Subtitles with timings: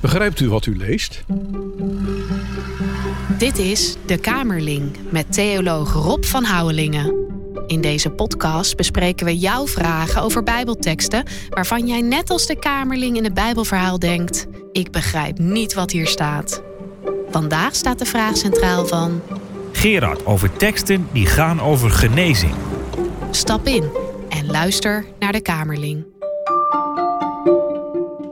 [0.00, 1.24] Begrijpt u wat u leest?
[3.38, 7.14] Dit is De Kamerling met theoloog Rob van Houwelingen.
[7.66, 13.16] In deze podcast bespreken we jouw vragen over Bijbelteksten waarvan jij net als de Kamerling
[13.16, 16.62] in het Bijbelverhaal denkt: ik begrijp niet wat hier staat.
[17.30, 19.22] Vandaag staat de vraag centraal van
[19.72, 22.54] Gerard over teksten die gaan over genezing.
[23.30, 23.84] stap in
[24.28, 26.04] en luister naar de Kamerling.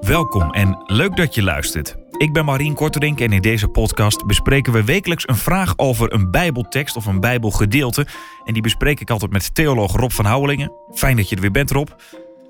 [0.08, 1.96] Welkom en leuk dat je luistert.
[2.16, 6.30] Ik ben Marien Korterink en in deze podcast bespreken we wekelijks een vraag over een
[6.30, 8.06] Bijbeltekst of een Bijbelgedeelte.
[8.44, 10.72] En die bespreek ik altijd met theoloog Rob van Houwelingen.
[10.94, 11.88] Fijn dat je er weer bent, Rob.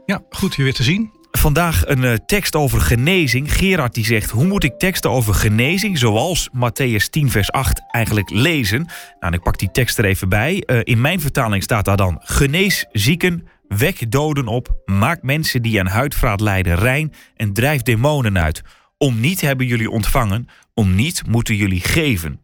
[0.06, 1.10] Ja, goed je weer te zien.
[1.30, 3.54] Vandaag een eh, tekst over genezing.
[3.54, 8.30] Gerard die zegt, hoe moet ik teksten over genezing, zoals Matthäus 10 vers 8, eigenlijk
[8.30, 8.78] lezen?
[8.78, 10.62] Nou, en ik pak die tekst er even bij.
[10.66, 15.80] Eh, in mijn vertaling staat daar dan, genees zieken, wek doden op, maak mensen die
[15.80, 18.62] aan huidvraat lijden rein en drijf demonen uit.
[18.96, 22.40] Om niet hebben jullie ontvangen, om niet moeten jullie geven.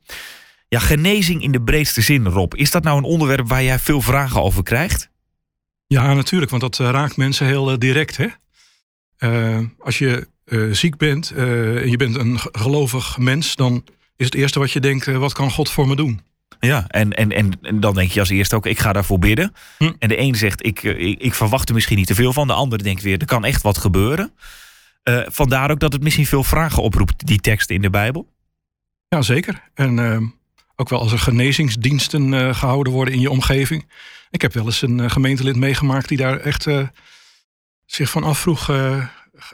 [0.68, 2.54] Ja, genezing in de breedste zin, Rob.
[2.54, 5.10] Is dat nou een onderwerp waar jij veel vragen over krijgt?
[5.86, 8.16] Ja, natuurlijk, want dat eh, raakt mensen heel eh, direct.
[8.16, 8.26] Hè?
[9.16, 10.28] Eh, als je
[10.70, 13.84] ziek bent en je bent een ge- gelovig mens, dan
[14.16, 16.20] is het eerste wat je denkt: wat kan God voor me doen?
[16.64, 19.54] Ja, en, en, en, dan denk je als eerste ook, ik ga daarvoor bidden.
[19.78, 19.92] Hm.
[19.98, 22.46] En de een zegt, ik, eh, ik, ik verwacht er misschien niet te veel van.
[22.46, 24.32] De andere denkt weer, er kan echt wat gebeuren.
[25.04, 28.32] Eh, vandaar ook dat het misschien veel vragen oproept, die teksten in de Bijbel.
[29.08, 29.62] Ja, zeker.
[29.74, 30.20] En eh,
[30.76, 33.88] ook wel als er genezingsdiensten eh, gehouden worden in je omgeving.
[34.30, 36.66] Ik heb wel eens een gemeentelid meegemaakt die daar echt
[37.86, 38.64] zich van afvroeg: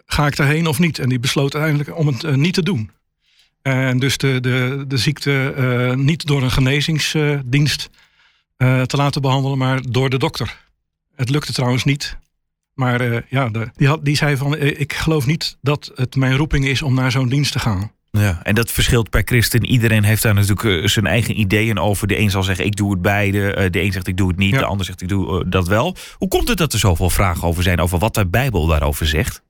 [0.06, 0.98] ga ik daarheen of niet?
[0.98, 2.91] En die besloot uiteindelijk om het niet te doen.
[3.62, 7.91] En dus de, de, de ziekte eh, niet door een genezingsdienst
[8.56, 10.58] eh, te laten behandelen, maar door de dokter.
[11.16, 12.16] Het lukte trouwens niet.
[12.75, 16.36] Maar eh, ja, de, die, had, die zei van, ik geloof niet dat het mijn
[16.36, 17.92] roeping is om naar zo'n dienst te gaan.
[18.11, 19.64] Ja, en dat verschilt per christen.
[19.64, 22.06] Iedereen heeft daar natuurlijk zijn eigen ideeën over.
[22.06, 23.71] De een zal zeggen, ik doe het beide.
[23.71, 24.50] De een zegt, ik doe het niet.
[24.53, 24.59] Ja.
[24.59, 25.97] De ander zegt, ik doe dat wel.
[26.19, 27.81] Hoe komt het dat er zoveel vragen over zijn...
[27.81, 29.42] over wat de Bijbel daarover zegt?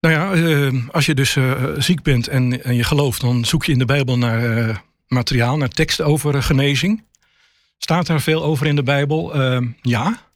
[0.00, 3.64] Nou ja, eh, als je dus eh, ziek bent en, en je gelooft, dan zoek
[3.64, 4.76] je in de Bijbel naar eh,
[5.08, 7.04] materiaal, naar teksten over eh, genezing.
[7.78, 9.34] Staat daar veel over in de Bijbel?
[9.34, 10.28] Eh, ja.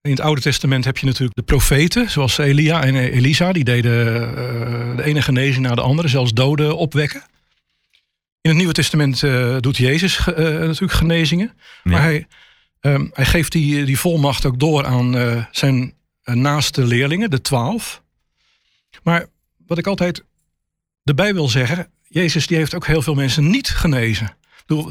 [0.00, 3.52] In het Oude Testament heb je natuurlijk de profeten, zoals Elia en Elisa.
[3.52, 3.92] Die deden
[4.96, 7.22] de ene genezing naar de andere, zelfs doden opwekken.
[8.40, 9.20] In het Nieuwe Testament
[9.60, 11.52] doet Jezus natuurlijk genezingen.
[11.82, 12.26] Maar hij,
[12.80, 15.94] ehm, hij geeft die, die volmacht ook door aan zijn
[16.24, 18.02] naaste leerlingen, de twaalf.
[19.02, 19.26] Maar
[19.66, 20.24] wat ik altijd
[21.04, 24.36] erbij wil zeggen, Jezus die heeft ook heel veel mensen niet genezen.
[24.66, 24.90] Bedoel,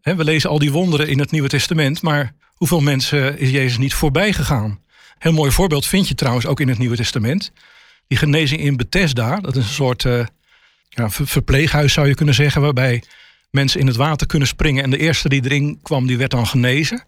[0.00, 3.78] hè, we lezen al die wonderen in het Nieuwe Testament, maar hoeveel mensen is Jezus
[3.78, 4.80] niet voorbij gegaan?
[5.18, 7.52] Heel mooi voorbeeld vind je trouwens ook in het Nieuwe Testament.
[8.06, 10.26] Die genezing in Bethesda, dat is een soort eh,
[10.88, 13.02] ja, ver- verpleeghuis zou je kunnen zeggen, waarbij
[13.50, 16.46] mensen in het water kunnen springen en de eerste die erin kwam, die werd dan
[16.46, 17.04] genezen.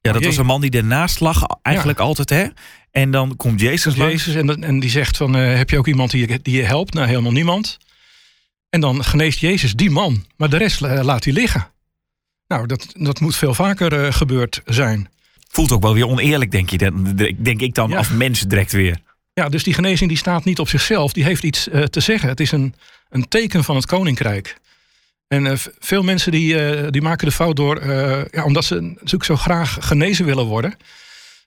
[0.00, 2.46] Ja, dat Jee- was een man die ernaast lag, eigenlijk altijd, hè?
[2.90, 4.24] En dan komt Jezus langs.
[4.24, 6.62] Jezus en, en die zegt van, eh, heb je ook iemand die je, die je
[6.62, 6.94] helpt?
[6.94, 7.78] Nou, helemaal niemand.
[8.68, 11.68] En dan geneest Jezus die man, maar de rest eh, laat hij liggen.
[12.46, 15.08] Nou, dat, dat moet veel vaker eh, gebeurd zijn.
[15.48, 17.96] Voelt ook wel weer oneerlijk, denk, je, dan- denk ik dan, Ja.
[17.96, 18.98] als mens direct weer.
[19.32, 22.28] Ja, dus die genezing die staat niet op zichzelf, die heeft iets te zeggen.
[22.28, 22.74] Het is een,
[23.08, 24.56] een teken van het koninkrijk.
[25.30, 28.80] En eh, veel mensen die, eh, die maken de fout door, eh, ja, omdat ze
[28.80, 30.74] natuurlijk zo graag genezen willen worden.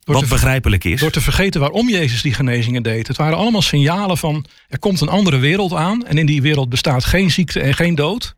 [0.04, 1.00] Door Wat begrijpelijk is.
[1.00, 3.08] door te vergeten waarom Jezus die genezingen deed.
[3.08, 6.06] Het waren allemaal signalen van er komt een andere wereld aan.
[6.06, 8.36] En in die wereld bestaat geen ziekte en geen dood.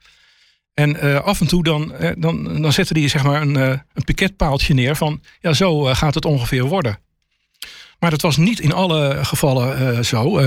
[0.73, 4.95] En af en toe dan, dan, dan zetten die zeg maar een, een piketpaaltje neer
[4.95, 6.99] van ja, zo gaat het ongeveer worden.
[7.99, 10.41] Maar dat was niet in alle gevallen zo.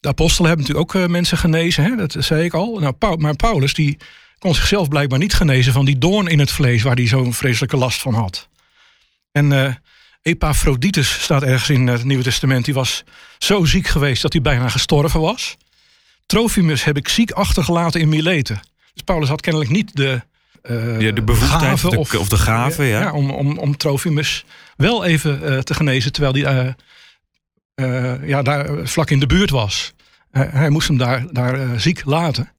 [0.00, 1.96] De apostelen hebben natuurlijk ook eh, mensen genezen, hè?
[1.96, 2.78] dat zei ik al.
[2.78, 3.96] Nou, maar Paulus die
[4.38, 7.76] kon zichzelf blijkbaar niet genezen van die doorn in het vlees waar hij zo'n vreselijke
[7.76, 8.48] last van had.
[9.32, 9.74] En eh,
[10.22, 12.64] Epaphroditus staat ergens in het Nieuwe Testament.
[12.64, 13.04] Die was
[13.38, 15.56] zo ziek geweest dat hij bijna gestorven was.
[16.26, 18.60] Trofimus heb ik ziek achtergelaten in Mileten.
[18.94, 20.22] Dus Paulus had kennelijk niet de,
[20.62, 23.12] eh Ja, de bevoegdheid of de- of de gave, ja.
[23.12, 24.44] om, om, om Trofimus
[24.76, 26.74] wel even te genezen, terwijl hij
[27.76, 29.94] eh, ja, daar vlak in de buurt was.
[30.30, 32.52] Eh, hij moest hem daar, daar eh, ziek laten.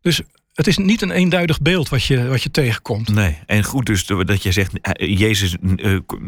[0.00, 0.20] Dus
[0.54, 3.08] het is niet een eenduidig beeld wat je, wat je tegenkomt.
[3.08, 5.56] Nee, en goed dus dat je zegt, Jezus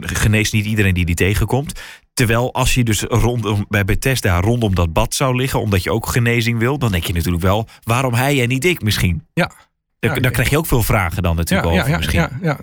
[0.00, 1.80] geneest niet iedereen die die tegenkomt.
[2.14, 6.06] Terwijl als je dus rondom, bij Bethesda rondom dat bad zou liggen, omdat je ook
[6.06, 9.26] genezing wil, dan denk je natuurlijk wel, waarom hij en niet ik misschien?
[9.34, 9.52] Ja.
[9.98, 12.20] Daar, Ja, daar krijg je ook veel vragen dan natuurlijk over misschien.
[12.20, 12.58] ja, ja.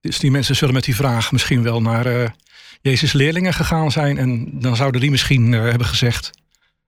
[0.00, 2.34] Dus die mensen zullen met die vraag misschien wel naar
[2.90, 4.18] Jezus leerlingen gegaan zijn.
[4.18, 6.30] En dan zouden die misschien eh, hebben gezegd...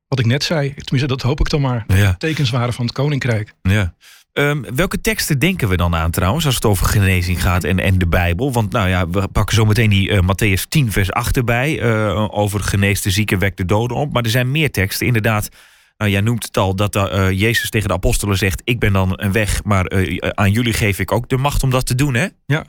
[0.08, 0.75] wat ik net zei.
[0.75, 1.84] Tenminste, dat hoop ik dan maar.
[1.87, 2.14] Ja.
[2.19, 3.54] Tekens waren van het koninkrijk.
[3.62, 3.94] Ja.
[4.32, 7.98] Ehm, welke teksten denken we dan aan trouwens als het over genezing gaat en, en
[7.98, 8.52] de Bijbel?
[8.52, 11.82] Want nou ja, we pakken zo meteen die uh, Matthäus 10 vers 8 erbij.
[11.82, 14.12] Uh, over genees de zieken, wekt de doden op.
[14.12, 15.06] Maar er zijn meer teksten.
[15.06, 15.48] Inderdaad,
[15.96, 18.62] nou, jij noemt het al dat uh, Jezus tegen de apostelen zegt...
[18.64, 19.90] ik ben dan een weg, maar
[20.34, 22.26] aan jullie geef ik ook de macht om dat te doen, hè?
[22.46, 22.64] Ja.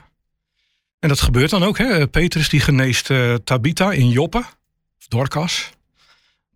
[0.99, 2.07] En dat gebeurt dan ook, hè?
[2.07, 3.13] Petrus die geneest
[3.43, 4.37] Tabitha in Joppe,
[4.99, 5.71] of Dorcas...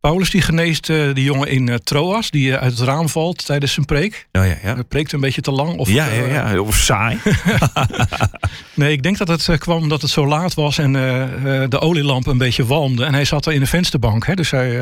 [0.01, 3.45] Paulus die geneest uh, die jongen in uh, Troas, die uh, uit het raam valt
[3.45, 4.27] tijdens zijn preek.
[4.31, 4.73] Oh, ja, ja.
[4.73, 5.77] Hij preekt een beetje te lang.
[5.77, 7.17] Of, ja, ja, ja, of saai.
[8.73, 10.91] nee, ik denk dat het kwam omdat het zo laat was en
[11.69, 13.05] de olielamp een beetje walmde.
[13.05, 14.25] En hij zat er in de vensterbank.
[14.25, 14.79] Hè, dus hij,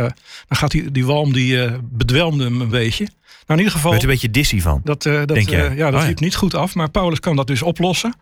[0.47, 3.03] dan gaat die, die walm die bedwelmde hem een beetje.
[3.03, 3.13] Nou,
[3.45, 3.91] in ieder geval.
[3.91, 4.81] Werd een beetje dizzy van.
[4.83, 5.75] Dat, dat, denk jij?
[5.75, 6.75] ja, dat oh, liep niet goed af.
[6.75, 8.13] Maar Paulus kan dat dus oplossen.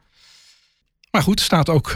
[1.18, 1.94] Maar goed, staat ook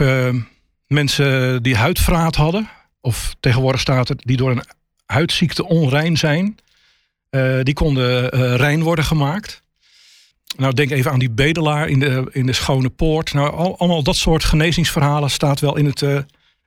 [0.86, 2.68] mensen die huidvraat hadden.
[3.00, 4.64] Of tegenwoordig staat het die door een
[5.06, 6.58] huidziekte onrein zijn.
[7.30, 9.62] Uh, die konden uh, rein worden gemaakt.
[10.56, 13.32] Nou, denk even aan die bedelaar in de, in de Schone Poort.
[13.32, 16.18] Nou, al, allemaal dat soort genezingsverhalen staat wel in het, uh,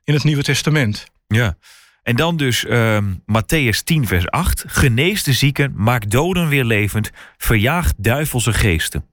[0.04, 1.06] in het Nieuwe Testament.
[1.26, 1.56] Ja,
[2.02, 2.66] en dan dus
[3.26, 4.64] Matthäus 10, vers 8.
[4.66, 9.04] Genees de zieken, maak doden weer levend, verjaagt duivelse geesten.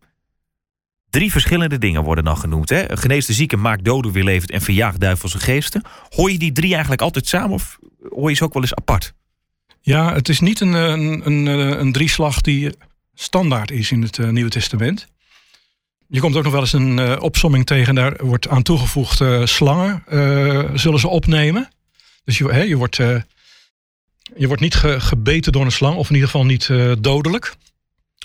[1.14, 2.70] Drie verschillende dingen worden dan genoemd.
[2.70, 2.98] Hè?
[2.98, 5.82] Genees de zieken, maak doden weer levend en verjaagt duivelse geesten.
[6.10, 7.80] Hoor je die drie eigenlijk altijd samen of
[8.10, 9.14] hoor je ze ook wel eens apart?
[9.82, 11.46] Ja, het is niet een, een, een,
[11.80, 12.70] een drieslag die
[13.14, 15.08] standaard is in het uh, Nieuwe Testament.
[16.08, 20.04] Je komt ook nog wel eens een uh, opsomming tegen, daar wordt aan toegevoegd slangen
[20.80, 21.70] zullen ze opnemen.
[22.24, 26.16] Dus je, hè, je, wordt, je wordt niet ge, gebeten door een slang, of in
[26.16, 26.70] ieder geval niet
[27.00, 27.56] dodelijk.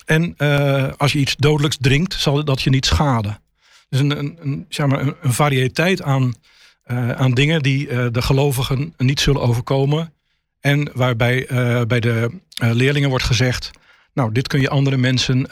[0.08, 0.36] En
[0.96, 3.40] als je iets dodelijks drinkt, zal dat je niet schaden.
[3.88, 6.34] Dus een, een, een zeg maar, een, een variëteit aan,
[7.16, 10.12] aan dingen die de gelovigen niet zullen overkomen
[10.60, 11.46] en waarbij
[11.86, 13.70] bij de leerlingen wordt gezegd:
[14.12, 15.46] Nou, dit kun je andere mensen,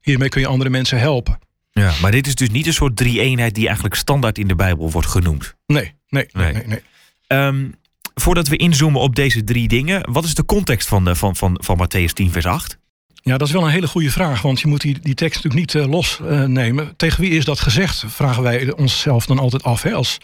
[0.00, 1.38] hiermee kun je andere mensen helpen.
[1.80, 4.90] Ja, maar dit is dus niet een soort drie-eenheid die eigenlijk standaard in de Bijbel
[4.90, 5.54] wordt genoemd.
[5.66, 6.52] Nee, nee, nee.
[6.52, 6.82] nee, nee.
[7.28, 7.74] Um,
[8.14, 11.60] voordat we inzoomen op deze drie dingen, wat is de context van, de, van, van,
[11.62, 12.78] van Matthäus 10, vers 8?
[13.26, 15.74] Ja, dat is wel een hele goede vraag, want je moet die, die tekst natuurlijk
[15.74, 16.96] niet losnemen.
[16.96, 18.04] Tegen wie is dat gezegd?
[18.06, 20.18] Vragen wij onszelf dan altijd af hè, als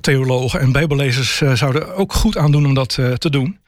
[0.00, 3.60] theologen en bijbellezers uh, zouden ook goed aandoen om dat uh, te doen.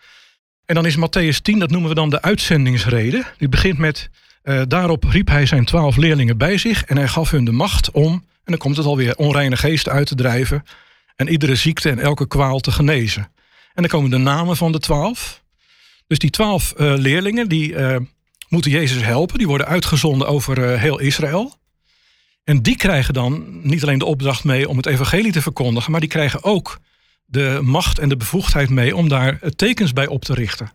[0.65, 3.25] En dan is Matthäus 10, dat noemen we dan de uitzendingsrede.
[3.39, 4.11] Die begint met,
[4.45, 7.91] uh, daarop riep hij zijn twaalf leerlingen bij zich en hij gaf hun de macht
[7.91, 10.65] om, en dan komt het alweer, onreine geesten uit te drijven
[11.17, 13.23] en iedere ziekte en elke kwaal te genezen.
[13.75, 15.43] En dan komen de namen van de twaalf.
[16.07, 17.75] Dus die twaalf leerlingen, die
[18.55, 19.39] moeten Jezus helpen.
[19.39, 21.59] Die worden uitgezonden over heel Israël.
[22.45, 26.01] En die krijgen dan niet alleen de opdracht mee om het evangelie te verkondigen, maar
[26.01, 26.81] die krijgen ook
[27.25, 30.73] de macht en de bevoegdheid mee om daar tekens bij op te richten.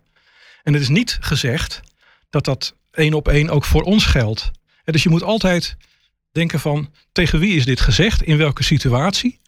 [0.62, 1.80] En het is niet gezegd
[2.30, 4.50] dat dat één op één ook voor ons geldt.
[4.84, 5.76] Dus je moet altijd
[6.32, 9.40] denken van tegen wie is dit gezegd, in welke situatie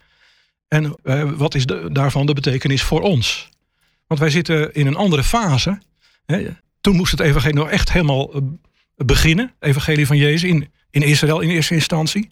[0.68, 3.48] en eh, wat is de, daarvan de betekenis voor ons.
[4.06, 5.80] Want wij zitten in een andere fase.
[6.82, 8.40] Toen moest het evangelie nog echt helemaal eh,
[8.96, 12.30] beginnen, evangelie van Jezus, in, in Israël in eerste instantie.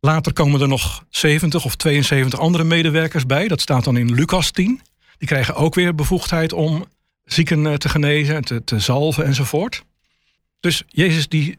[0.00, 3.48] Later komen er nog 70 of 72 andere medewerkers bij.
[3.48, 4.80] Dat staat dan in Lucas 10.
[5.18, 6.84] Die krijgen ook weer bevoegdheid om
[7.24, 9.84] zieken eh, te genezen, te, te zalven enzovoort.
[10.60, 11.58] Dus Jezus die,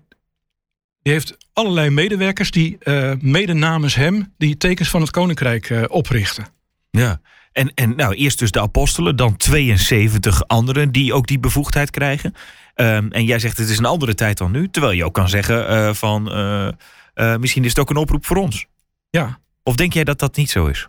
[1.02, 6.48] die heeft allerlei medewerkers die uh, mede namens hem die tekens van het koninkrijk oprichten.
[6.90, 7.22] Ja,
[7.54, 12.34] en, en nou eerst dus de apostelen, dan 72 anderen die ook die bevoegdheid krijgen.
[12.76, 14.70] Um, en jij zegt het is een andere tijd dan nu.
[14.70, 16.68] Terwijl je ook kan zeggen uh, van uh,
[17.16, 18.66] uh, misschien is het ook een oproep voor ons.
[19.10, 19.40] Ja.
[19.64, 20.88] Of denk jij dat dat niet zo is?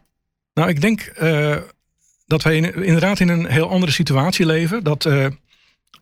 [0.55, 1.13] Nou, ik denk
[2.27, 4.85] dat wij in, inderdaad in een heel andere situatie leven.
[4.85, 5.03] Dat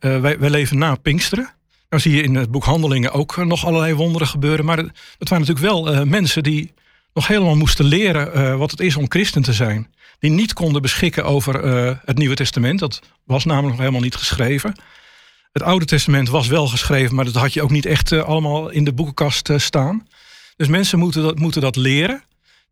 [0.00, 1.50] wij, wij leven na Pinksteren.
[1.88, 4.64] Nou zie je in het boek Handelingen ook nog allerlei wonderen gebeuren.
[4.64, 4.76] Maar
[5.18, 6.72] dat waren natuurlijk wel mensen die
[7.14, 9.94] nog helemaal moesten leren wat het is om christen te zijn.
[10.18, 11.66] Die niet konden beschikken over
[12.04, 12.78] het Nieuwe Testament.
[12.78, 14.74] Dat was namelijk nog helemaal niet geschreven.
[15.52, 18.70] Het Oude Testament was wel geschreven, maar dat had je ook niet echt uh, allemaal
[18.70, 20.06] in de boekenkast staan.
[20.56, 22.22] Dus mensen moeten dat, moeten dat leren.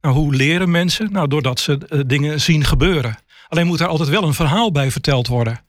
[0.00, 1.12] Nou, hoe leren mensen?
[1.12, 3.18] Nou, doordat ze dingen zien gebeuren.
[3.49, 5.61] Alleen moet er altijd wel een verhaal bij verteld worden.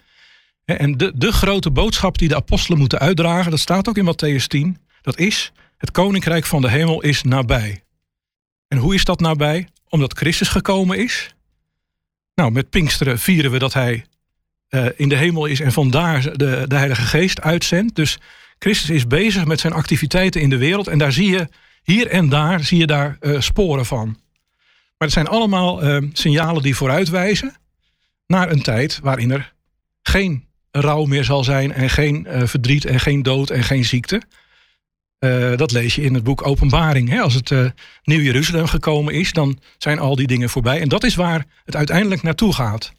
[0.66, 4.46] En de, de grote boodschap die de apostelen moeten uitdragen, dat staat ook in Matthäus
[4.48, 7.84] 10, dat is: het koninkrijk van de hemel is nabij.
[8.72, 9.68] En hoe is dat nabij?
[9.90, 11.36] Omdat Christus gekomen is.
[12.36, 14.06] Nou, met Pinksteren vieren we dat hij
[14.70, 17.96] uh, in de hemel is en vandaar de, de Heilige Geest uitzendt.
[17.96, 18.18] Dus
[18.60, 21.48] Christus is bezig met zijn activiteiten in de wereld en daar zie je
[21.84, 24.08] hier en daar zie je daar uh, sporen van.
[24.98, 27.56] Maar het zijn allemaal uh, signalen die vooruitwijzen
[28.28, 29.54] naar een tijd waarin er
[30.02, 34.22] geen rouw meer zal zijn en geen verdriet en geen dood en geen ziekte.
[35.56, 37.10] Dat lees je in het boek Openbaring.
[37.10, 37.22] Hè?
[37.22, 37.54] Als het
[38.04, 40.82] Nieuw Jeruzalem gekomen is, dan zijn al die dingen voorbij.
[40.82, 42.94] En dat is waar het uiteindelijk naartoe gaat.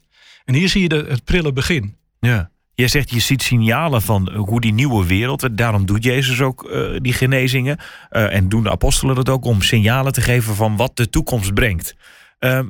[0.45, 1.95] En hier zie je de, het prille begin.
[2.19, 2.51] Ja.
[2.75, 5.57] Jij zegt je ziet signalen van hoe die nieuwe wereld.
[5.57, 7.79] Daarom doet Jezus ook uh, die genezingen.
[8.09, 11.95] En doen de apostelen dat ook om signalen te geven van wat de toekomst brengt.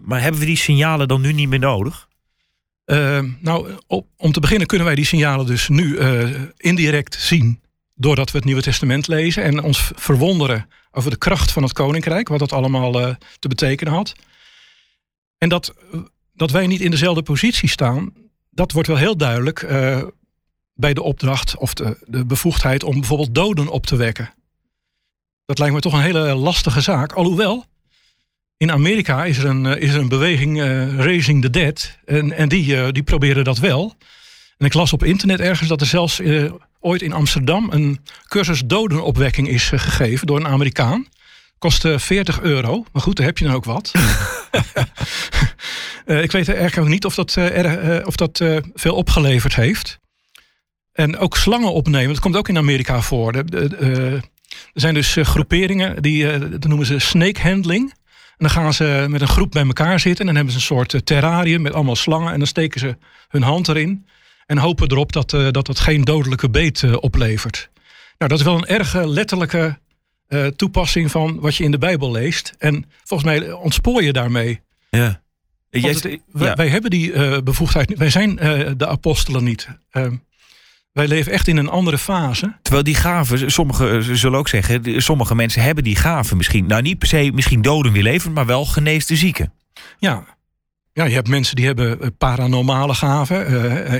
[0.01, 2.07] Maar hebben we die signalen dan nu niet meer nodig?
[3.39, 5.99] nou, op, om te beginnen kunnen wij die signalen dus nu
[6.57, 7.61] indirect zien.
[8.03, 12.27] Doordat we het Nieuwe Testament lezen en ons verwonderen over de kracht van het koninkrijk.
[12.27, 12.91] Wat dat allemaal
[13.39, 14.13] te betekenen had.
[15.37, 15.73] En dat,
[16.33, 18.13] dat wij niet in dezelfde positie staan
[18.53, 20.03] dat wordt wel heel duidelijk uh,
[20.73, 24.33] bij de opdracht of de, de bevoegdheid om bijvoorbeeld doden op te wekken.
[25.45, 27.11] Dat lijkt me toch een hele lastige zaak.
[27.11, 27.65] Alhoewel,
[28.57, 30.59] in Amerika is er een, eh, is er een beweging,
[30.97, 31.97] Raising the Dead.
[32.05, 33.93] En, en die, die proberen dat wel.
[34.57, 36.19] En ik las op internet ergens dat er zelfs
[36.83, 41.07] ooit in Amsterdam een cursus dodenopwekking is gegeven door een Amerikaan.
[41.57, 42.85] Kostte 40 euro.
[42.91, 43.91] Maar goed, daar heb je dan ook wat.
[46.05, 49.99] Uh, ik weet eigenlijk ook niet of dat, uh, er, of dat veel opgeleverd heeft.
[50.93, 53.33] En ook slangen opnemen, dat komt ook in Amerika voor.
[53.33, 54.21] er
[54.73, 57.93] zijn dus groeperingen, die dat noemen ze snake handling.
[58.37, 60.19] En dan gaan ze met een groep bij elkaar zitten.
[60.19, 62.31] En dan hebben ze een soort terrarium met allemaal slangen.
[62.31, 62.97] En dan steken ze
[63.27, 64.07] hun hand erin.
[64.45, 67.69] En hopen erop dat dat, dat geen dodelijke beet oplevert.
[68.17, 69.79] Nou, dat is wel een erg letterlijke
[70.55, 72.53] toepassing van wat je in de Bijbel leest.
[72.57, 74.61] En volgens mij ontspoor je daarmee.
[74.89, 75.21] Ja
[76.31, 77.97] wij, hebben die uh, bevoegdheid.
[77.97, 79.67] Wij zijn uh, de apostelen niet.
[79.91, 80.07] Uh,
[80.91, 82.55] wij leven echt in een andere fase.
[82.61, 86.65] Terwijl die gaven, sommigen zullen ook zeggen, sommige mensen hebben die gaven misschien.
[86.65, 89.53] Nou, niet per se misschien doden weer leven, maar wel genees de zieken.
[89.99, 90.25] Ja.
[90.93, 93.37] Ja, je hebt mensen die hebben paranormale gaven.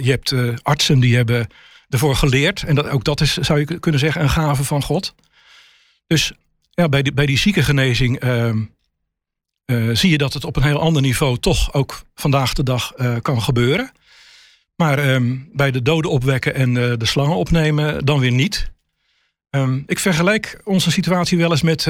[0.03, 0.33] je hebt
[0.63, 1.47] artsen die hebben
[1.89, 2.63] ervoor geleerd.
[2.63, 5.15] En dat, ook dat is, zou je kunnen zeggen, een gave van God.
[6.07, 6.31] Dus
[6.71, 8.63] ja, bij, die, bij die ziekengenezing ehm,
[9.93, 13.41] zie je dat het op een heel ander niveau toch ook vandaag de dag kan
[13.41, 13.91] gebeuren.
[14.75, 18.71] Maar um, bij de doden opwekken en de slangen opnemen dan weer niet.
[19.49, 21.87] Um, ik vergelijk onze situatie wel eens met,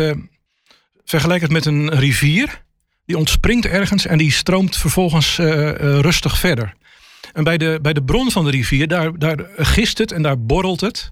[1.05, 2.62] vergelijk het met een rivier.
[3.05, 6.73] Die ontspringt ergens en die stroomt vervolgens rustig verder.
[7.33, 10.45] En bij de, bij de bron van de rivier, daar, daar gist het en daar
[10.45, 11.11] borrelt het.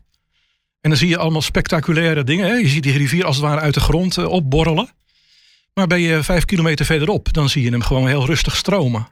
[0.81, 2.47] En dan zie je allemaal spectaculaire dingen.
[2.47, 2.53] Hè?
[2.53, 4.89] Je ziet die rivier als het ware uit de grond opborrelen.
[5.73, 9.07] Maar ben je vijf kilometer verderop, dan zie je hem gewoon heel rustig stromen.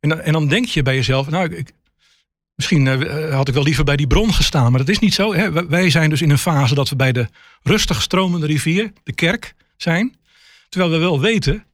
[0.00, 1.72] En dan, en dan denk je bij jezelf, nou, ik,
[2.54, 2.86] misschien
[3.32, 5.34] had ik wel liever bij die bron gestaan, maar dat is niet zo.
[5.34, 5.68] Hè?
[5.68, 7.28] Wij zijn dus in een fase dat we bij de
[7.62, 10.16] rustig stromende rivier, de kerk, zijn.
[10.68, 11.64] Terwijl we wel weten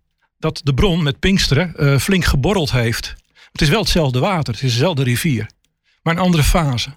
[0.47, 3.15] dat de bron met Pinksteren uh, flink geborreld heeft.
[3.53, 5.51] Het is wel hetzelfde water, het is dezelfde rivier,
[6.03, 6.91] maar een andere fase.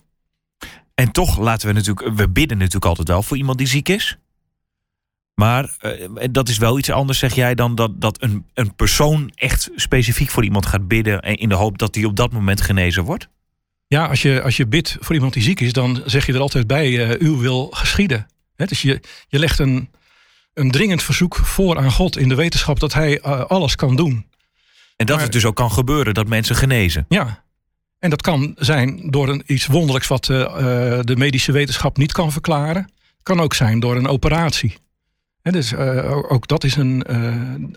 [0.93, 4.17] En toch laten we natuurlijk, we bidden natuurlijk altijd wel voor iemand die ziek is.
[5.33, 9.31] Maar uh, dat is wel iets anders, zeg jij, dan dat, dat een, een persoon
[9.35, 11.21] echt specifiek voor iemand gaat bidden.
[11.21, 13.29] in de hoop dat hij op dat moment genezen wordt?
[13.87, 16.39] Ja, als je, als je bidt voor iemand die ziek is, dan zeg je er
[16.39, 18.27] altijd bij: uh, uw wil geschieden.
[18.55, 19.89] He, dus je, je legt een,
[20.59, 24.27] een dringend verzoek voor aan God in de wetenschap dat hij uh, alles kan doen.
[24.95, 27.05] En dat maar, het dus ook kan gebeuren dat mensen genezen.
[27.09, 27.43] Ja,
[27.99, 32.91] en dat kan zijn door een, iets wonderlijks wat de medische wetenschap niet kan verklaren.
[33.23, 34.77] Kan ook zijn door een operatie
[35.51, 37.05] dus uh, ook, dat is een,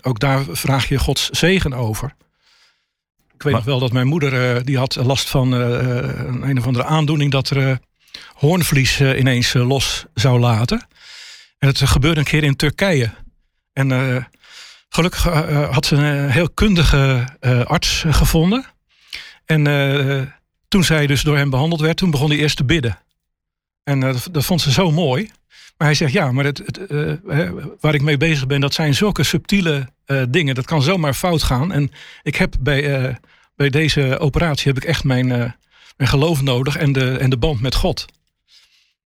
[0.01, 2.15] ook daar vraag je Gods zegen over.
[3.33, 6.85] Ik weet nog wel dat mijn moeder, die had last van een, een of andere
[6.85, 7.79] aandoening dat er
[8.33, 10.87] hoornvlies ineens los zou laten.
[11.63, 13.11] En het gebeurde een keer in Turkije.
[13.73, 14.27] En
[14.89, 15.23] gelukkig
[15.71, 17.27] had ze een heel kundige
[17.65, 18.65] arts gevonden.
[19.45, 19.63] En
[20.67, 22.99] toen zij dus door hem behandeld werd, toen begon hij eerst te bidden.
[23.83, 25.31] En dat, dat vond ze zo mooi.
[25.77, 28.93] Maar hij zegt ja, maar het, het uh, waar ik mee bezig ben, dat zijn
[28.93, 30.55] zulke subtiele uh, dingen.
[30.55, 31.71] Dat kan zomaar fout gaan.
[31.71, 31.91] En
[32.23, 33.15] ik heb bij, uh,
[33.55, 35.27] bij deze operatie heb ik echt mijn,
[35.97, 38.05] mijn geloof nodig en de, en de band met God.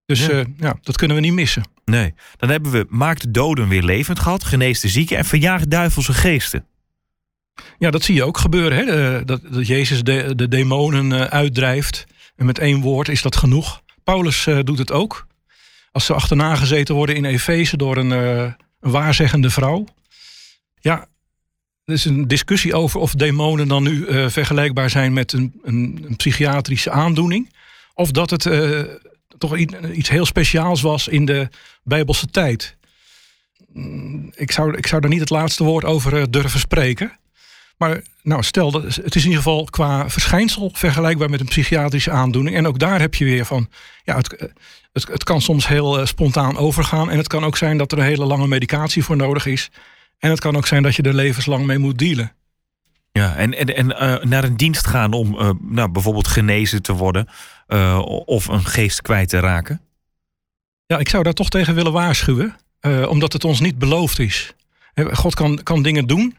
[0.06, 0.44] Dus ja.
[0.58, 0.78] ja.
[0.82, 1.64] dat kunnen we niet missen.
[1.92, 5.70] Nee, dan hebben we maakt de doden weer levend gehad, geneest de zieken en verjaagt
[5.70, 6.66] duivelse geesten.
[7.80, 8.78] Ja, dat zie je ook gebeuren.
[8.78, 9.26] Hè?
[9.26, 12.06] Dat, dat Jezus de, de demonen uitdrijft.
[12.36, 13.82] En met één woord is dat genoeg.
[14.04, 15.28] Paulus doet het ook
[15.92, 19.86] als ze achterna gezeten worden in Efeze door een, uh, een waarzeggende vrouw.
[20.80, 21.08] Ja,
[21.84, 26.16] er is een discussie over of demonen dan nu vergelijkbaar zijn met een, een, een,
[26.16, 27.54] psychiatrische aandoening.
[27.94, 28.46] Of dat het
[29.38, 29.58] toch
[29.94, 31.50] iets heel speciaals was in de
[31.84, 32.78] Bijbelse tijd.
[33.74, 37.20] Mm, ik zou, ik zou daar niet het laatste woord over durven spreken.
[37.78, 42.56] Maar nou, stel, het is in ieder geval qua verschijnsel vergelijkbaar met een psychiatrische aandoening.
[42.56, 43.70] En ook daar heb je weer van,
[44.04, 44.52] ja, het,
[44.92, 47.10] het, het kan soms heel spontaan overgaan.
[47.10, 49.70] En het kan ook zijn dat er een hele lange medicatie voor nodig is.
[50.20, 52.32] En het kan ook zijn dat je er levenslang mee moet dealen.
[53.18, 57.28] Ja, en, en, en naar een dienst gaan om nou, bijvoorbeeld genezen te worden
[58.26, 59.82] of een geest kwijt te raken?
[60.86, 62.56] Ja, ik zou daar toch tegen willen waarschuwen,
[63.08, 64.54] omdat het ons niet beloofd is.
[65.12, 66.38] God kan, kan dingen doen,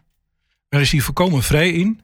[0.69, 2.01] daar is hij voorkomen vrij in.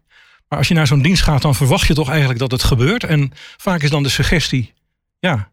[0.49, 3.05] Maar als je naar zo'n dienst gaat, dan verwacht je toch eigenlijk dat het gebeurt.
[3.05, 4.73] En vaak is dan de suggestie,
[5.19, 5.51] ja,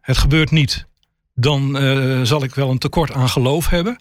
[0.00, 0.86] het gebeurt niet.
[1.34, 1.76] Dan
[2.26, 3.98] zal ik wel een tekort aan geloof hebben.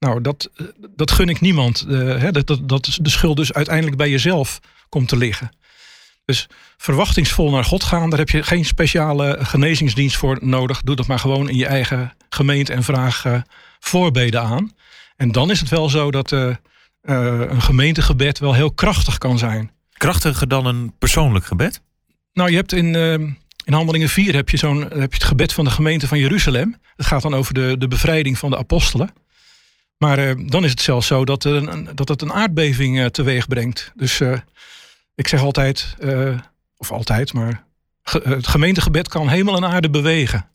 [0.00, 0.50] Nou, dat,
[0.96, 1.84] dat gun ik niemand.
[1.88, 5.50] Uh, hè, dat, dat, dat de schuld dus uiteindelijk bij jezelf komt te liggen.
[6.24, 10.82] Dus verwachtingsvol naar God gaan, daar heb je geen speciale genezingsdienst voor nodig.
[10.82, 13.24] Doe dat maar gewoon in je eigen gemeente en vraag
[13.80, 14.72] voorbeden aan.
[15.16, 16.54] En dan is het wel zo dat uh,
[17.02, 19.70] een gemeentegebed wel heel krachtig kan zijn.
[19.92, 21.80] Krachtiger dan een persoonlijk gebed?
[22.32, 22.94] Nou, je hebt in,
[23.64, 26.76] in Handelingen 4 heb je, zo'n, heb je het gebed van de gemeente van Jeruzalem.
[26.96, 29.10] Het gaat dan over de, de bevrijding van de apostelen.
[30.04, 31.42] Maar dan is het zelfs zo dat,
[31.94, 33.92] dat het een aardbeving teweeg brengt.
[33.94, 34.20] Dus
[35.14, 35.96] ik zeg altijd,
[36.76, 37.64] of altijd, maar
[38.02, 40.50] het gemeentegebed kan hemel en aarde bewegen.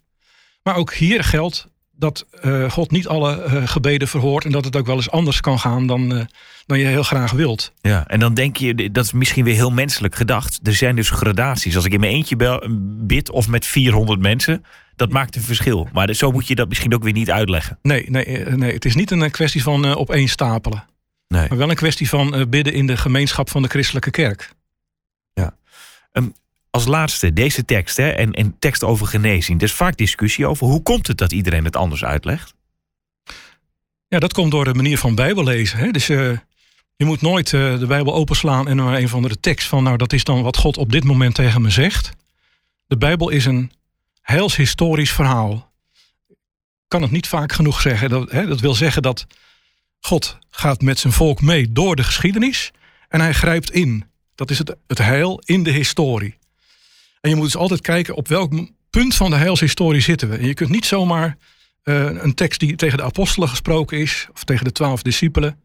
[0.64, 4.76] Maar ook hier geldt, dat uh, God niet alle uh, gebeden verhoort en dat het
[4.76, 6.22] ook wel eens anders kan gaan dan, uh,
[6.66, 7.74] dan je heel graag wilt.
[7.82, 10.60] Ja, en dan denk je, dat is misschien weer heel menselijk gedacht.
[10.64, 11.76] Er zijn dus gradaties.
[11.76, 15.88] Als ik in mijn eentje bel, bid of met 400 mensen, dat maakt een verschil.
[15.94, 17.80] Maar zo moet je dat misschien ook weer niet uitleggen.
[17.82, 20.84] Nee, nee, nee het is niet een kwestie van opeenstapelen.
[21.28, 21.48] Nee.
[21.50, 24.54] Maar wel een kwestie van bidden in de gemeenschap van de christelijke kerk.
[25.34, 25.56] Ja.
[26.12, 26.34] Um,
[26.76, 29.58] als laatste deze tekst hè, en, tekst over genezing.
[29.58, 32.54] Er is vaak discussie over hoe komt het dat iedereen het anders uitlegt?
[34.08, 35.78] Ja, dat komt door de manier van Bijbellezen.
[35.78, 35.92] Hè?
[35.92, 36.38] Dus uh,
[36.96, 39.98] je moet nooit uh, de Bijbel openslaan en maar een van de tekst van, nou
[39.98, 42.12] dat is dan wat God op dit moment tegen me zegt.
[42.88, 43.72] De Bijbel is een
[44.22, 45.72] heilshistorisch verhaal.
[46.30, 46.36] Ik
[46.88, 48.10] kan het niet vaak genoeg zeggen.
[48.10, 49.28] Dat, hè, dat wil zeggen dat
[50.00, 52.72] God gaat met zijn volk mee door de geschiedenis
[53.10, 54.06] en hij grijpt in.
[54.36, 56.38] Dat is het, het heil in de historie.
[57.26, 58.54] En je moet dus altijd kijken op welk
[58.90, 60.38] punt van de heilshistorie zitten we.
[60.38, 61.38] En je kunt niet zomaar
[61.84, 65.62] uh, een tekst die tegen de apostelen gesproken is, of tegen de twaalf discipelen,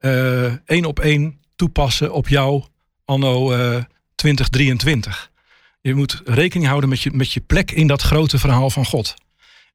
[0.00, 2.64] uh, één op één toepassen op jou
[3.04, 3.82] anno uh,
[4.14, 5.30] 2023.
[5.80, 9.14] Je moet rekening houden met je, met je plek in dat grote verhaal van God.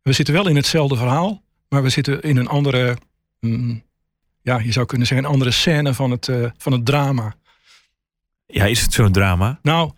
[0.01, 2.97] We zitten wel in hetzelfde verhaal, maar we zitten in een andere,
[3.39, 3.83] mm,
[4.41, 7.35] ja, je zou kunnen zeggen, een andere scène van het, van het drama.
[8.51, 9.59] Ja, is het zo'n drama?
[9.61, 9.91] Nou,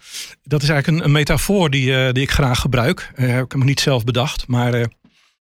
[0.44, 3.12] dat is eigenlijk een, een metafoor die, uh, die ik graag gebruik.
[3.16, 4.48] Uh, heb ik hem niet zelf bedacht.
[4.48, 4.86] Maar uh,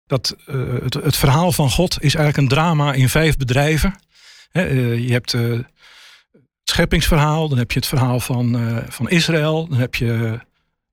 [0.06, 0.37] dat,
[0.82, 3.94] het, het, verhaal van God is eigenlijk een drama in vijf bedrijven.
[4.52, 5.64] je hebt het
[6.64, 10.40] scheppingsverhaal, dan heb je het verhaal van, van Israël, dan heb je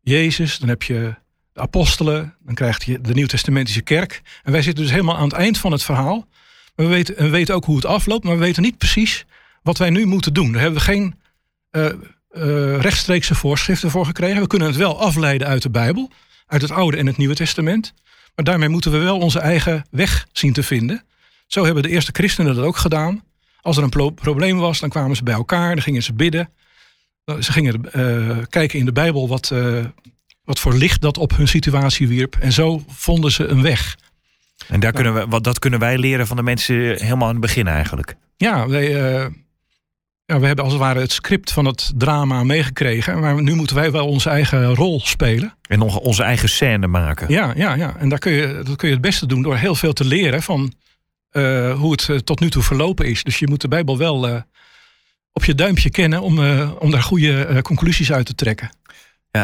[0.02, 1.16] Jezus, dan heb je
[1.54, 4.22] de apostelen, dan krijg je de Nieuwtestamentische kerk.
[4.44, 6.28] En wij zitten dus helemaal aan het eind van het verhaal.
[6.76, 9.26] we weten, we weten ook hoe het afloopt, maar we weten niet precies
[9.62, 10.52] wat wij nu moeten doen.
[10.52, 11.16] Daar hebben we geen
[11.76, 14.42] uh, uh, rechtstreekse voorschriften voor gekregen.
[14.42, 16.10] We kunnen het wel afleiden uit de Bijbel,
[16.48, 17.94] uit het Oude en het Nieuwe Testament.
[18.36, 21.04] Maar daarmee moeten we wel onze eigen weg zien te vinden.
[21.48, 23.24] Zo hebben de eerste christenen dat ook gedaan.
[23.62, 26.50] Als er een probleem was, dan kwamen ze bij elkaar, dan gingen ze bidden.
[27.40, 29.54] Ze gingen uh, kijken in de Bijbel wat,
[30.44, 32.36] wat voor licht dat op hun situatie wierp.
[32.40, 33.98] En zo vonden ze een weg.
[34.68, 37.42] En daar kunnen we, wat, dat kunnen wij leren van de mensen helemaal aan het
[37.42, 38.16] begin eigenlijk.
[38.38, 39.32] Ja, wij,
[40.26, 43.20] ja, we hebben als het ware het script van het drama meegekregen.
[43.20, 45.58] Maar nu moeten wij wel onze eigen rol spelen.
[45.68, 47.30] En nog onze eigen scène maken.
[47.30, 47.96] Ja, ja, ja.
[47.98, 50.44] en daar kun je, dat kun je het beste doen door heel veel te leren
[50.44, 50.74] van
[51.32, 53.24] uh, hoe het uh, tot nu toe verlopen is.
[53.24, 54.42] Dus je moet de Bijbel wel uh,
[55.32, 56.40] op je duimpje kennen om,
[56.80, 58.70] om daar goede conclusies uit te trekken.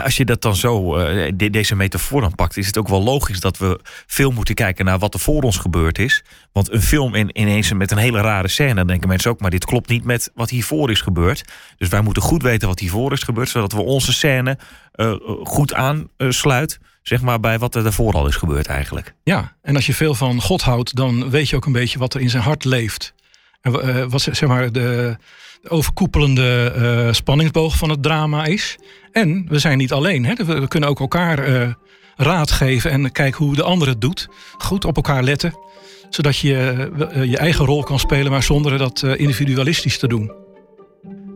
[0.03, 0.93] Als je dat dan zo,
[1.35, 4.85] de, deze metafoor dan pakt, is het ook wel logisch dat we veel moeten kijken
[4.85, 6.23] naar wat er voor ons gebeurd is.
[6.51, 9.49] Want een film in, ineens met een hele rare scène, dan denken mensen ook, maar
[9.49, 11.43] dit klopt niet met wat hiervoor is gebeurd.
[11.77, 14.57] Dus wij moeten goed weten wat hiervoor is gebeurd, zodat we onze scène
[14.95, 16.79] uh, goed aansluit.
[17.01, 19.13] Zeg maar bij wat er daarvoor al is gebeurd eigenlijk.
[19.23, 22.13] Ja, en als je veel van God houdt, dan weet je ook een beetje wat
[22.13, 23.13] er in zijn hart leeft.
[23.61, 25.17] En uh, wat zeg maar de,
[25.61, 28.77] de overkoepelende uh, spanningsboog van het drama is.
[29.11, 30.25] En we zijn niet alleen.
[30.25, 30.33] Hè?
[30.33, 31.73] We, kunnen ook elkaar uh,
[32.15, 34.27] raad geven en kijken hoe de ander het doet.
[34.57, 35.53] Goed op elkaar letten.
[36.09, 36.49] Zodat je
[37.25, 40.31] je eigen rol kan spelen, maar zonder dat individualistisch te doen.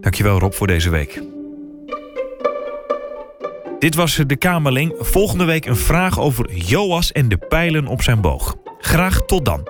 [0.01, 1.21] Dankjewel Rob voor deze week.
[3.79, 4.93] Dit was de Kamerling.
[4.99, 8.55] Volgende week een vraag over Joas en de pijlen op zijn boog.
[8.79, 9.67] Graag tot dan.